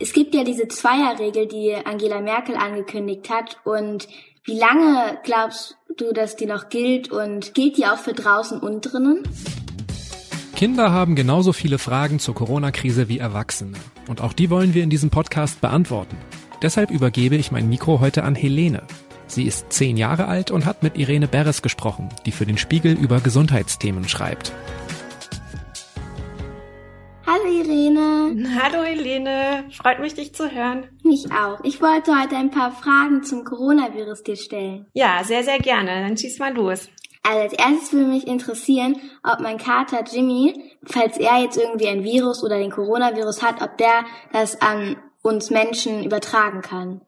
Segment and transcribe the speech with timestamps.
[0.00, 3.56] Es gibt ja diese Zweierregel, die Angela Merkel angekündigt hat.
[3.64, 4.06] Und
[4.44, 7.10] wie lange glaubst du, dass die noch gilt?
[7.10, 9.24] Und gilt die auch für draußen und drinnen?
[10.54, 13.76] Kinder haben genauso viele Fragen zur Corona-Krise wie Erwachsene.
[14.08, 16.16] Und auch die wollen wir in diesem Podcast beantworten.
[16.62, 18.84] Deshalb übergebe ich mein Mikro heute an Helene.
[19.26, 22.96] Sie ist zehn Jahre alt und hat mit Irene Beres gesprochen, die für den Spiegel
[22.96, 24.52] über Gesundheitsthemen schreibt.
[27.26, 28.07] Hallo Irene.
[28.28, 30.86] Hallo Helene, freut mich dich zu hören.
[31.02, 31.60] Mich auch.
[31.62, 34.86] Ich wollte heute ein paar Fragen zum Coronavirus dir stellen.
[34.92, 36.02] Ja, sehr, sehr gerne.
[36.06, 36.90] Dann schieß mal los.
[37.22, 42.04] Also als erstes würde mich interessieren, ob mein Kater Jimmy, falls er jetzt irgendwie ein
[42.04, 44.96] Virus oder den Coronavirus hat, ob der das an
[45.28, 47.00] uns Menschen übertragen kann.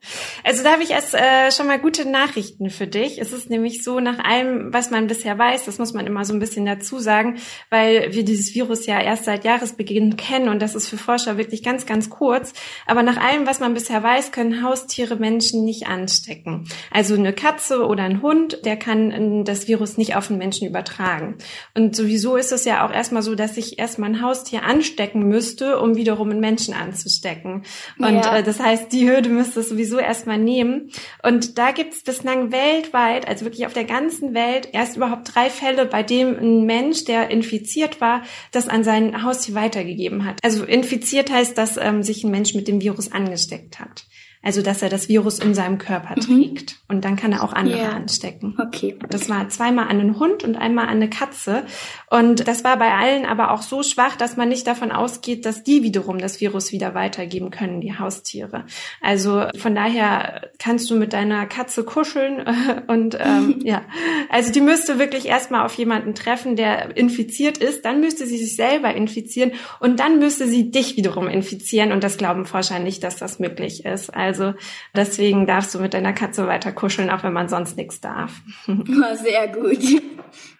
[0.43, 3.19] Also da habe ich erst äh, schon mal gute Nachrichten für dich.
[3.19, 6.33] Es ist nämlich so, nach allem, was man bisher weiß, das muss man immer so
[6.33, 7.37] ein bisschen dazu sagen,
[7.69, 11.63] weil wir dieses Virus ja erst seit Jahresbeginn kennen und das ist für Forscher wirklich
[11.63, 12.53] ganz, ganz kurz.
[12.85, 16.67] Aber nach allem, was man bisher weiß, können Haustiere Menschen nicht anstecken.
[16.91, 20.67] Also eine Katze oder ein Hund, der kann äh, das Virus nicht auf den Menschen
[20.67, 21.37] übertragen.
[21.75, 25.79] Und sowieso ist es ja auch erstmal so, dass sich erstmal ein Haustier anstecken müsste,
[25.79, 27.63] um wiederum einen Menschen anzustecken.
[27.97, 28.37] Und und ja.
[28.37, 30.91] äh, das heißt, die Hürde müsste es sowieso erstmal nehmen.
[31.23, 35.49] Und da gibt es bislang weltweit, also wirklich auf der ganzen Welt, erst überhaupt drei
[35.49, 40.39] Fälle, bei dem ein Mensch, der infiziert war, das an sein Haustier weitergegeben hat.
[40.43, 44.05] Also infiziert heißt, dass ähm, sich ein Mensch mit dem Virus angesteckt hat.
[44.43, 46.21] Also, dass er das Virus in seinem Körper mhm.
[46.21, 46.75] trägt.
[46.87, 47.91] Und dann kann er auch andere yeah.
[47.91, 48.57] anstecken.
[48.59, 48.97] Okay.
[49.09, 51.63] Das war zweimal an einen Hund und einmal an eine Katze.
[52.09, 55.63] Und das war bei allen aber auch so schwach, dass man nicht davon ausgeht, dass
[55.63, 58.65] die wiederum das Virus wieder weitergeben können, die Haustiere.
[58.99, 62.43] Also von daher kannst du mit deiner Katze kuscheln
[62.87, 63.83] und ähm, ja,
[64.29, 68.55] also die müsste wirklich erstmal auf jemanden treffen, der infiziert ist, dann müsste sie sich
[68.55, 73.17] selber infizieren und dann müsste sie dich wiederum infizieren und das glauben Forscher nicht, dass
[73.17, 74.13] das möglich ist.
[74.13, 74.53] Also also
[74.95, 78.41] deswegen darfst du mit deiner Katze weiter kuscheln, auch wenn man sonst nichts darf.
[78.67, 80.01] Oh, sehr gut.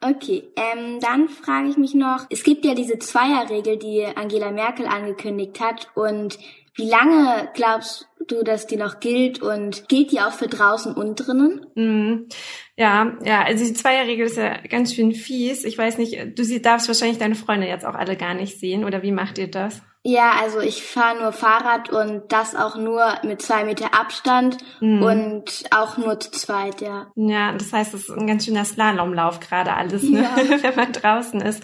[0.01, 4.85] Okay, ähm, dann frage ich mich noch, es gibt ja diese Zweierregel, die Angela Merkel
[4.85, 6.37] angekündigt hat und
[6.75, 11.15] wie lange glaubst du, dass die noch gilt und gilt die auch für draußen und
[11.15, 11.65] drinnen?
[11.75, 12.29] Mm,
[12.77, 15.65] ja, ja, also die Zweierregel ist ja ganz schön fies.
[15.65, 19.03] Ich weiß nicht, du darfst wahrscheinlich deine Freunde jetzt auch alle gar nicht sehen oder
[19.03, 19.81] wie macht ihr das?
[20.03, 25.03] Ja, also ich fahre nur Fahrrad und das auch nur mit zwei Meter Abstand mhm.
[25.03, 27.11] und auch nur zu zweit, ja.
[27.15, 30.23] Ja, das heißt, es ist ein ganz schöner Slalomlauf gerade alles, ne?
[30.23, 30.35] Ja.
[30.63, 31.61] wenn man draußen ist.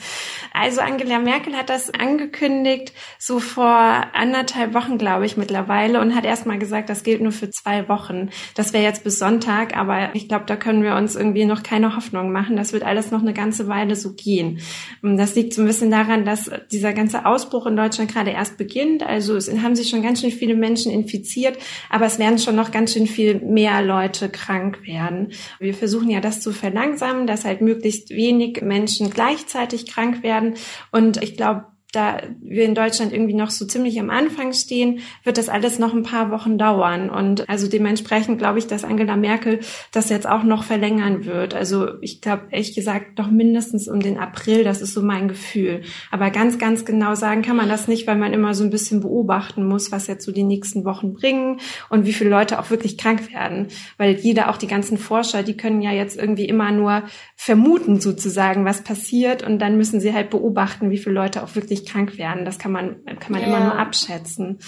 [0.53, 6.23] Also Angela Merkel hat das angekündigt, so vor anderthalb Wochen, glaube ich, mittlerweile und hat
[6.23, 8.29] erstmal gesagt, das gilt nur für zwei Wochen.
[8.53, 11.95] Das wäre jetzt bis Sonntag, aber ich glaube, da können wir uns irgendwie noch keine
[11.95, 12.55] Hoffnung machen.
[12.55, 14.59] Das wird alles noch eine ganze Weile so gehen.
[15.01, 18.57] Das liegt so ein bisschen daran, dass dieser ganze Ausbruch in Deutschland gerade gerade erst
[18.57, 19.03] beginnt.
[19.03, 21.57] Also es haben sich schon ganz schön viele Menschen infiziert,
[21.89, 25.31] aber es werden schon noch ganz schön viel mehr Leute krank werden.
[25.59, 30.55] Wir versuchen ja das zu verlangsamen, dass halt möglichst wenig Menschen gleichzeitig krank werden.
[30.91, 35.37] Und ich glaube, da wir in Deutschland irgendwie noch so ziemlich am Anfang stehen, wird
[35.37, 37.09] das alles noch ein paar Wochen dauern.
[37.09, 39.61] Und also dementsprechend glaube ich, dass Angela Merkel
[39.93, 41.53] das jetzt auch noch verlängern wird.
[41.53, 45.81] Also ich glaube, ehrlich gesagt, doch mindestens um den April, das ist so mein Gefühl.
[46.11, 48.99] Aber ganz, ganz genau sagen kann man das nicht, weil man immer so ein bisschen
[48.99, 52.97] beobachten muss, was jetzt so die nächsten Wochen bringen und wie viele Leute auch wirklich
[52.97, 53.67] krank werden.
[53.97, 57.03] Weil jeder, auch die ganzen Forscher, die können ja jetzt irgendwie immer nur
[57.37, 59.41] vermuten sozusagen, was passiert.
[59.41, 62.45] Und dann müssen sie halt beobachten, wie viele Leute auch wirklich krank werden.
[62.45, 63.47] Das kann man, kann man ja.
[63.47, 64.59] immer nur abschätzen.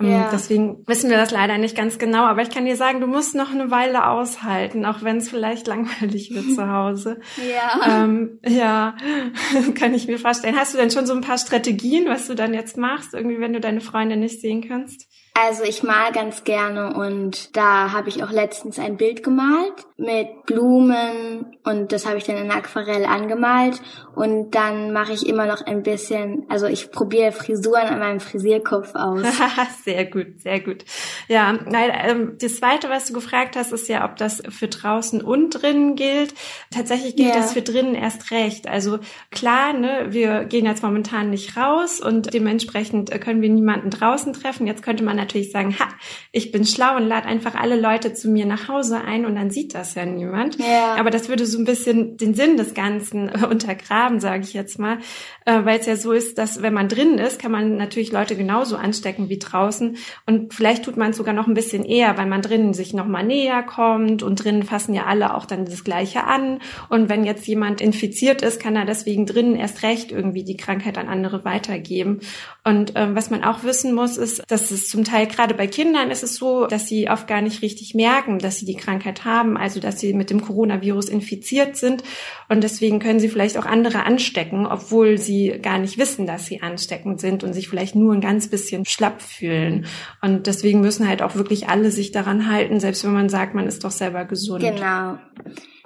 [0.00, 0.28] Ähm, ja.
[0.32, 2.24] Deswegen wissen wir das leider nicht ganz genau.
[2.24, 5.66] Aber ich kann dir sagen, du musst noch eine Weile aushalten, auch wenn es vielleicht
[5.66, 7.20] langweilig wird zu Hause.
[7.54, 8.04] ja.
[8.04, 8.96] Ähm, ja,
[9.74, 10.56] kann ich mir vorstellen.
[10.56, 13.52] Hast du denn schon so ein paar Strategien, was du dann jetzt machst, irgendwie, wenn
[13.52, 15.06] du deine Freunde nicht sehen kannst?
[15.36, 20.46] Also ich mal ganz gerne und da habe ich auch letztens ein Bild gemalt mit
[20.46, 23.80] Blumen und das habe ich dann in Aquarell angemalt
[24.14, 28.94] und dann mache ich immer noch ein bisschen, also ich probiere Frisuren an meinem Frisierkopf
[28.94, 29.22] aus.
[29.84, 30.84] sehr gut, sehr gut.
[31.26, 35.20] Ja, nein, ähm, das zweite, was du gefragt hast, ist ja, ob das für draußen
[35.20, 36.32] und drinnen gilt.
[36.70, 37.40] Tatsächlich gilt ja.
[37.40, 38.68] das für drinnen erst recht.
[38.68, 39.00] Also
[39.32, 44.68] klar, ne, wir gehen jetzt momentan nicht raus und dementsprechend können wir niemanden draußen treffen.
[44.68, 45.88] Jetzt könnte man natürlich sagen, ha,
[46.32, 49.50] ich bin schlau und lade einfach alle Leute zu mir nach Hause ein und dann
[49.50, 50.58] sieht das ja niemand.
[50.58, 50.94] Ja.
[50.96, 54.98] Aber das würde so ein bisschen den Sinn des Ganzen untergraben, sage ich jetzt mal,
[55.46, 58.36] äh, weil es ja so ist, dass wenn man drinnen ist, kann man natürlich Leute
[58.36, 62.26] genauso anstecken wie draußen und vielleicht tut man es sogar noch ein bisschen eher, weil
[62.26, 65.84] man drinnen sich noch mal näher kommt und drinnen fassen ja alle auch dann das
[65.84, 70.44] Gleiche an und wenn jetzt jemand infiziert ist, kann er deswegen drinnen erst recht irgendwie
[70.44, 72.20] die Krankheit an andere weitergeben.
[72.64, 75.68] Und äh, was man auch wissen muss, ist, dass es zum Teil Teil gerade bei
[75.68, 79.24] Kindern ist es so, dass sie oft gar nicht richtig merken, dass sie die Krankheit
[79.24, 82.02] haben, also dass sie mit dem Coronavirus infiziert sind.
[82.48, 86.62] Und deswegen können sie vielleicht auch andere anstecken, obwohl sie gar nicht wissen, dass sie
[86.62, 89.86] ansteckend sind und sich vielleicht nur ein ganz bisschen schlapp fühlen.
[90.20, 93.68] Und deswegen müssen halt auch wirklich alle sich daran halten, selbst wenn man sagt, man
[93.68, 94.64] ist doch selber gesund.
[94.64, 95.18] Genau.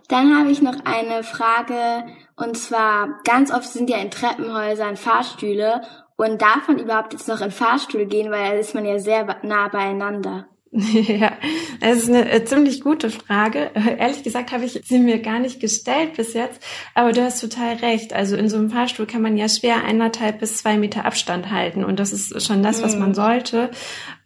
[0.09, 5.83] Dann habe ich noch eine Frage, und zwar ganz oft sind ja in Treppenhäusern Fahrstühle
[6.19, 9.25] und darf man überhaupt jetzt noch in Fahrstuhl gehen, weil da ist man ja sehr
[9.43, 10.49] nah beieinander.
[10.73, 11.33] Ja,
[11.81, 13.71] das ist eine äh, ziemlich gute Frage.
[13.99, 16.63] Ehrlich gesagt habe ich sie mir gar nicht gestellt bis jetzt,
[16.95, 18.13] aber du hast total recht.
[18.13, 21.85] Also in so einem Fahrstuhl kann man ja schwer eineinhalb bis zwei Meter Abstand halten
[21.85, 23.15] und das ist schon das, was man mhm.
[23.15, 23.71] sollte.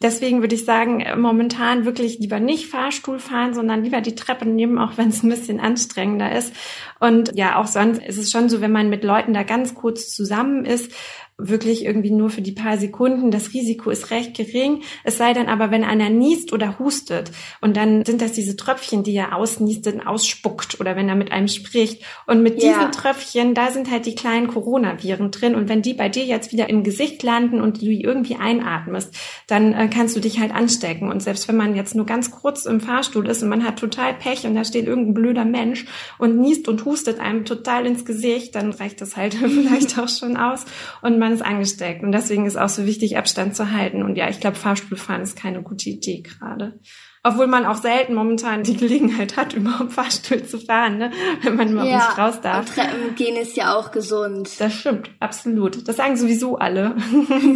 [0.03, 4.79] Deswegen würde ich sagen, momentan wirklich lieber nicht Fahrstuhl fahren, sondern lieber die Treppe nehmen,
[4.79, 6.53] auch wenn es ein bisschen anstrengender ist.
[6.99, 10.13] Und ja, auch sonst ist es schon so, wenn man mit Leuten da ganz kurz
[10.13, 10.93] zusammen ist,
[11.39, 13.31] wirklich irgendwie nur für die paar Sekunden.
[13.31, 14.83] Das Risiko ist recht gering.
[15.05, 19.03] Es sei denn aber, wenn einer niest oder hustet und dann sind das diese Tröpfchen,
[19.03, 22.05] die er ausniest und ausspuckt oder wenn er mit einem spricht.
[22.27, 22.89] Und mit diesen ja.
[22.89, 25.55] Tröpfchen, da sind halt die kleinen Coronaviren drin.
[25.55, 29.15] Und wenn die bei dir jetzt wieder im Gesicht landen und du irgendwie einatmest,
[29.47, 31.11] dann äh, kannst du dich halt anstecken.
[31.11, 34.15] Und selbst wenn man jetzt nur ganz kurz im Fahrstuhl ist und man hat total
[34.15, 35.87] Pech und da steht irgendein blöder Mensch
[36.19, 40.37] und niest und hustet einem total ins Gesicht, dann reicht das halt vielleicht auch schon
[40.37, 40.65] aus.
[41.01, 42.03] Und man ist angesteckt.
[42.03, 44.03] Und deswegen ist auch so wichtig, Abstand zu halten.
[44.03, 46.79] Und ja, ich glaube, Fahrstuhlfahren ist keine gute Idee gerade.
[47.23, 51.13] Obwohl man auch selten momentan die Gelegenheit hat, überhaupt Fahrstuhl zu fahren, ne?
[51.43, 52.67] wenn man überhaupt ja, nicht raus darf.
[52.67, 54.51] Und Treppen gehen ist ja auch gesund.
[54.59, 55.87] Das stimmt, absolut.
[55.87, 56.97] Das sagen sowieso alle.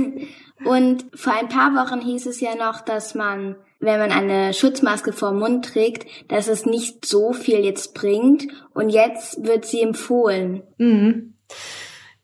[0.64, 5.12] und vor ein paar Wochen hieß es ja noch, dass man, wenn man eine Schutzmaske
[5.12, 8.46] vor Mund trägt, dass es nicht so viel jetzt bringt.
[8.72, 10.62] Und jetzt wird sie empfohlen.
[10.78, 11.32] Mhm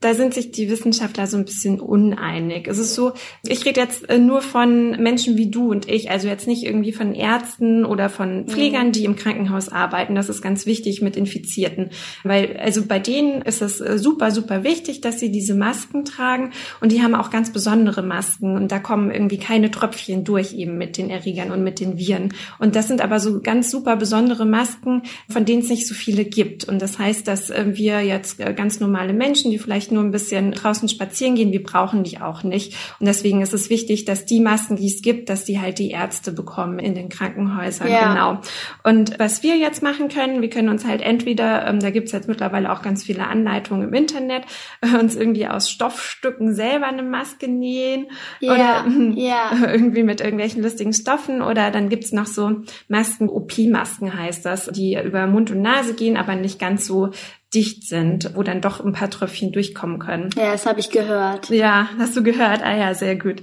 [0.02, 2.66] da sind sich die Wissenschaftler so ein bisschen uneinig.
[2.66, 3.12] Es ist so,
[3.46, 6.92] ich rede jetzt äh, nur von Menschen wie du und ich, also jetzt nicht irgendwie
[6.92, 8.92] von Ärzten oder von Pflegern, mhm.
[8.92, 10.16] die im Krankenhaus arbeiten.
[10.16, 11.90] Das ist ganz wichtig mit Infizierten,
[12.24, 16.50] weil also bei denen ist es äh, super, super wichtig, dass sie diese Masken tragen
[16.80, 20.78] und die haben auch ganz besondere Masken und da kommen irgendwie keine Tröpfchen durch eben
[20.78, 22.34] mit den Erregern und mit den Viren.
[22.58, 26.24] Und das sind aber so ganz super besondere Masken, von denen es nicht so viele
[26.24, 26.64] gibt.
[26.64, 30.52] Und das heißt, dass äh, wir jetzt ganz normale Menschen, die vielleicht nur ein bisschen
[30.52, 31.52] draußen spazieren gehen.
[31.52, 32.74] Wir brauchen die auch nicht.
[32.98, 35.90] Und deswegen ist es wichtig, dass die Masken, die es gibt, dass die halt die
[35.90, 37.90] Ärzte bekommen in den Krankenhäusern.
[37.90, 38.12] Ja.
[38.12, 38.40] Genau.
[38.82, 42.12] Und was wir jetzt machen können, wir können uns halt entweder, ähm, da gibt es
[42.12, 44.44] jetzt mittlerweile auch ganz viele Anleitungen im Internet,
[44.80, 48.06] äh, uns irgendwie aus Stoffstücken selber eine Maske nähen
[48.40, 48.52] ja.
[48.52, 49.50] oder ja.
[49.72, 54.98] irgendwie mit irgendwelchen lustigen Stoffen oder dann gibt's noch so Masken, OP-Masken heißt das, die
[55.02, 57.10] über Mund und Nase gehen, aber nicht ganz so
[57.54, 60.30] dicht sind, wo dann doch ein paar Tröpfchen durchkommen können.
[60.36, 61.50] Ja, das habe ich gehört.
[61.50, 62.62] Ja, hast du gehört?
[62.62, 63.42] Ah ja, sehr gut.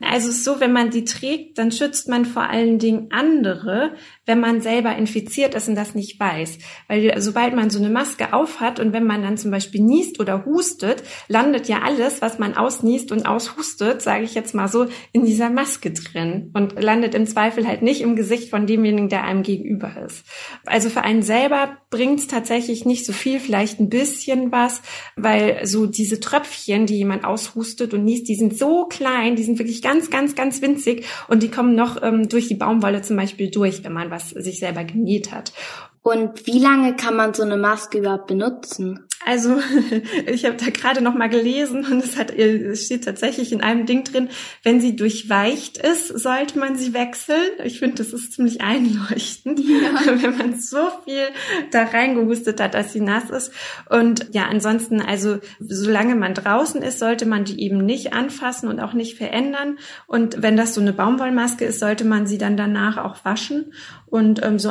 [0.00, 3.92] Also so, wenn man die trägt, dann schützt man vor allen Dingen andere,
[4.24, 6.58] wenn man selber infiziert ist und das nicht weiß.
[6.88, 10.46] Weil sobald man so eine Maske aufhat und wenn man dann zum Beispiel niest oder
[10.46, 15.26] hustet, landet ja alles, was man ausniest und aushustet, sage ich jetzt mal so, in
[15.26, 19.42] dieser Maske drin und landet im Zweifel halt nicht im Gesicht von demjenigen, der einem
[19.42, 20.24] gegenüber ist.
[20.64, 24.80] Also für einen selber bringt es tatsächlich nicht so viel vielleicht ein bisschen was,
[25.16, 29.58] weil so diese Tröpfchen, die jemand aushustet und niest, die sind so klein, die sind
[29.58, 33.50] wirklich ganz, ganz, ganz winzig und die kommen noch ähm, durch die Baumwolle zum Beispiel
[33.50, 35.52] durch, wenn man was sich selber genäht hat.
[36.02, 39.06] Und wie lange kann man so eine Maske überhaupt benutzen?
[39.26, 39.60] Also
[40.26, 43.84] ich habe da gerade noch mal gelesen und es, hat, es steht tatsächlich in einem
[43.84, 44.30] Ding drin,
[44.62, 47.50] wenn sie durchweicht ist, sollte man sie wechseln.
[47.64, 49.92] Ich finde, das ist ziemlich einleuchtend, ja.
[50.22, 51.26] wenn man so viel
[51.70, 53.52] da reingehustet hat, dass sie nass ist.
[53.90, 58.80] Und ja, ansonsten, also solange man draußen ist, sollte man die eben nicht anfassen und
[58.80, 59.78] auch nicht verändern.
[60.06, 63.74] Und wenn das so eine Baumwollmaske ist, sollte man sie dann danach auch waschen.
[64.06, 64.70] Und ähm, so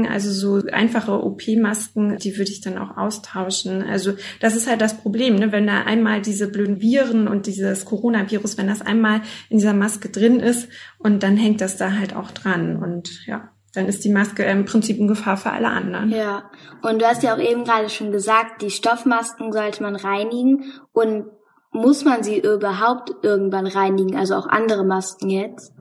[0.00, 3.82] Einmalmasken, also so einfache OP-Masken, die würde ich dann auch austauschen.
[3.82, 5.52] Also das ist halt das Problem, ne?
[5.52, 10.08] wenn da einmal diese blöden Viren und dieses Coronavirus, wenn das einmal in dieser Maske
[10.08, 12.76] drin ist und dann hängt das da halt auch dran.
[12.76, 16.10] Und ja, dann ist die Maske im Prinzip in Gefahr für alle anderen.
[16.10, 16.50] Ja,
[16.82, 21.26] und du hast ja auch eben gerade schon gesagt, die Stoffmasken sollte man reinigen und
[21.72, 25.72] muss man sie überhaupt irgendwann reinigen, also auch andere Masken jetzt?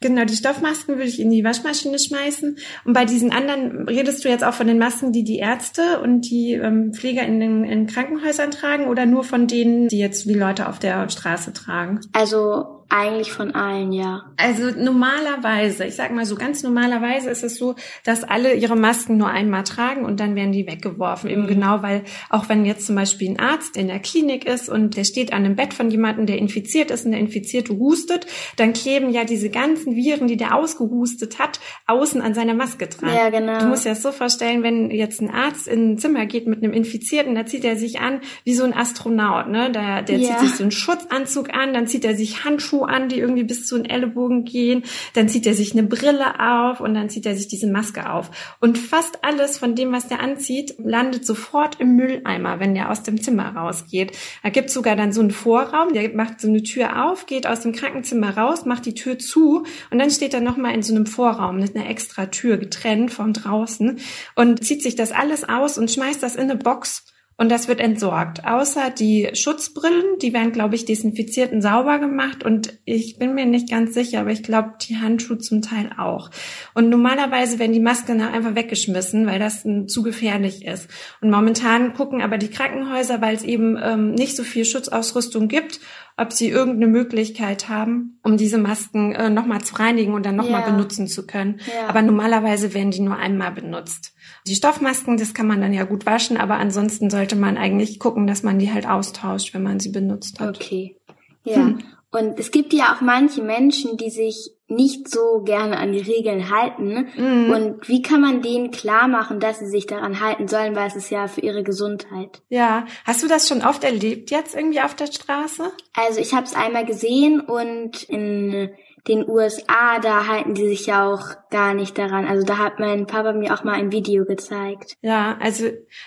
[0.00, 2.58] Genau, die Stoffmasken würde ich in die Waschmaschine schmeißen.
[2.84, 6.22] Und bei diesen anderen redest du jetzt auch von den Masken, die die Ärzte und
[6.22, 10.34] die ähm, Pfleger in den in Krankenhäusern tragen oder nur von denen, die jetzt die
[10.34, 12.00] Leute auf der Straße tragen?
[12.12, 14.24] Also Eigentlich von allen, ja.
[14.36, 19.16] Also normalerweise, ich sag mal so ganz normalerweise ist es so, dass alle ihre Masken
[19.16, 21.30] nur einmal tragen und dann werden die weggeworfen.
[21.30, 21.46] Eben mhm.
[21.46, 25.04] genau, weil auch wenn jetzt zum Beispiel ein Arzt in der Klinik ist und der
[25.04, 29.10] steht an einem Bett von jemandem, der infiziert ist und der Infizierte hustet, dann kleben
[29.10, 33.14] ja diese ganzen Viren, die der ausgehustet hat, außen an seiner Maske dran.
[33.14, 33.60] Ja, genau.
[33.60, 36.64] Du musst dir das so vorstellen, wenn jetzt ein Arzt in ein Zimmer geht mit
[36.64, 39.70] einem Infizierten, da zieht er sich an wie so ein Astronaut, ne?
[39.70, 40.26] Der, der ja.
[40.26, 43.66] zieht sich so einen Schutzanzug an, dann zieht er sich Handschuhe an, die irgendwie bis
[43.66, 44.82] zu den Ellenbogen gehen.
[45.14, 48.30] Dann zieht er sich eine Brille auf und dann zieht er sich diese Maske auf.
[48.60, 53.02] Und fast alles von dem, was der anzieht, landet sofort im Mülleimer, wenn der aus
[53.02, 54.16] dem Zimmer rausgeht.
[54.42, 57.60] Da gibt sogar dann so einen Vorraum, der macht so eine Tür auf, geht aus
[57.60, 61.06] dem Krankenzimmer raus, macht die Tür zu und dann steht er nochmal in so einem
[61.06, 63.98] Vorraum mit einer extra Tür getrennt von draußen
[64.34, 67.04] und zieht sich das alles aus und schmeißt das in eine Box
[67.40, 68.44] und das wird entsorgt.
[68.44, 72.44] Außer die Schutzbrillen, die werden, glaube ich, desinfiziert und sauber gemacht.
[72.44, 76.30] Und ich bin mir nicht ganz sicher, aber ich glaube, die Handschuhe zum Teil auch.
[76.74, 80.90] Und normalerweise werden die Masken einfach weggeschmissen, weil das zu gefährlich ist.
[81.22, 85.80] Und momentan gucken aber die Krankenhäuser, weil es eben ähm, nicht so viel Schutzausrüstung gibt,
[86.20, 90.60] ob sie irgendeine Möglichkeit haben, um diese Masken äh, nochmal zu reinigen und dann nochmal
[90.60, 90.70] ja.
[90.70, 91.60] benutzen zu können.
[91.74, 91.88] Ja.
[91.88, 94.14] Aber normalerweise werden die nur einmal benutzt.
[94.46, 98.26] Die Stoffmasken, das kann man dann ja gut waschen, aber ansonsten sollte man eigentlich gucken,
[98.26, 100.56] dass man die halt austauscht, wenn man sie benutzt hat.
[100.56, 100.96] Okay.
[101.44, 101.56] Ja.
[101.56, 101.78] Hm.
[102.12, 106.50] Und es gibt ja auch manche Menschen, die sich nicht so gerne an die Regeln
[106.50, 107.08] halten.
[107.16, 107.50] Mhm.
[107.50, 110.96] Und wie kann man denen klar machen, dass sie sich daran halten sollen, weil es
[110.96, 112.42] ist ja für ihre Gesundheit.
[112.48, 115.70] Ja, hast du das schon oft erlebt jetzt irgendwie auf der Straße?
[115.94, 118.70] Also ich habe es einmal gesehen und in
[119.08, 122.26] den USA, da halten die sich ja auch gar nicht daran.
[122.26, 124.96] Also da hat mein Papa mir auch mal ein Video gezeigt.
[125.02, 125.66] Ja, also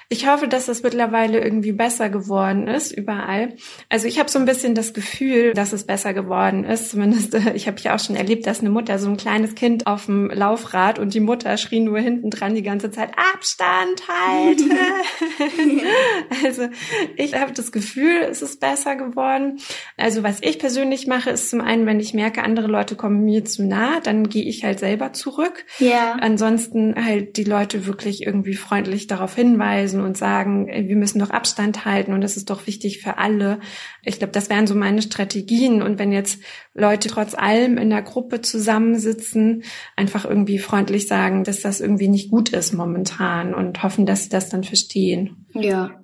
[0.09, 3.55] ich hoffe, dass das mittlerweile irgendwie besser geworden ist überall.
[3.89, 6.91] Also ich habe so ein bisschen das Gefühl, dass es besser geworden ist.
[6.91, 10.05] Zumindest ich habe ja auch schon erlebt, dass eine Mutter so ein kleines Kind auf
[10.05, 14.61] dem Laufrad und die Mutter schrie nur hinten dran die ganze Zeit Abstand halt.
[16.45, 16.69] also
[17.17, 19.59] ich habe das Gefühl, es ist besser geworden.
[19.97, 23.23] Also was ich persönlich mache, ist zum einen, wenn ich merke, andere Leute Leute kommen
[23.23, 25.65] mir zu nah, dann gehe ich halt selber zurück.
[25.79, 26.17] Ja.
[26.19, 31.85] Ansonsten halt die Leute wirklich irgendwie freundlich darauf hinweisen und sagen, wir müssen doch Abstand
[31.85, 33.61] halten und das ist doch wichtig für alle.
[34.03, 35.81] Ich glaube, das wären so meine Strategien.
[35.81, 36.41] Und wenn jetzt
[36.73, 39.63] Leute trotz allem in der Gruppe zusammensitzen,
[39.95, 44.29] einfach irgendwie freundlich sagen, dass das irgendwie nicht gut ist momentan und hoffen, dass sie
[44.29, 45.47] das dann verstehen.
[45.53, 46.02] Ja.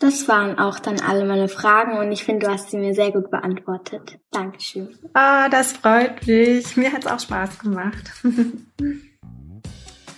[0.00, 3.10] Das waren auch dann alle meine Fragen und ich finde, du hast sie mir sehr
[3.10, 4.20] gut beantwortet.
[4.30, 4.96] Dankeschön.
[5.12, 6.76] Ah, das freut mich.
[6.76, 8.12] Mir hat es auch Spaß gemacht.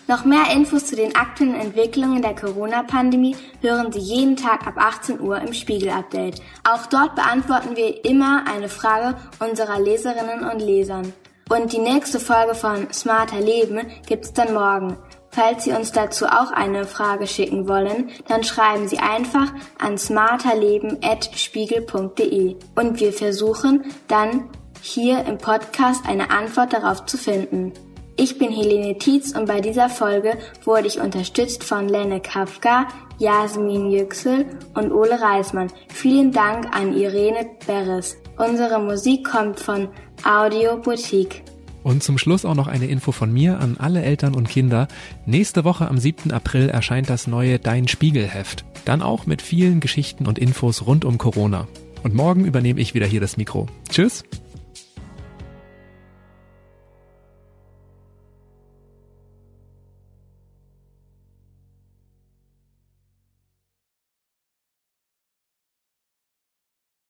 [0.06, 5.20] Noch mehr Infos zu den aktuellen Entwicklungen der Corona-Pandemie hören Sie jeden Tag ab 18
[5.20, 6.42] Uhr im Spiegel-Update.
[6.68, 11.12] Auch dort beantworten wir immer eine Frage unserer Leserinnen und Lesern.
[11.49, 14.99] Und die nächste Folge von Smarter Leben gibt's dann morgen.
[15.30, 22.56] Falls Sie uns dazu auch eine Frage schicken wollen, dann schreiben Sie einfach an smarterleben.spiegel.de
[22.75, 24.50] und wir versuchen dann
[24.82, 27.72] hier im Podcast eine Antwort darauf zu finden.
[28.16, 33.90] Ich bin Helene Tietz und bei dieser Folge wurde ich unterstützt von Lenne Kafka, Jasmin
[33.90, 35.72] Yüksel und Ole Reismann.
[35.88, 38.16] Vielen Dank an Irene Beres.
[38.37, 39.88] Unsere Musik kommt von
[40.25, 41.42] Audio Boutique.
[41.82, 44.88] Und zum Schluss auch noch eine Info von mir an alle Eltern und Kinder.
[45.26, 46.30] Nächste Woche am 7.
[46.30, 48.64] April erscheint das neue Dein Spiegelheft.
[48.84, 51.68] Dann auch mit vielen Geschichten und Infos rund um Corona.
[52.02, 53.66] Und morgen übernehme ich wieder hier das Mikro.
[53.88, 54.25] Tschüss!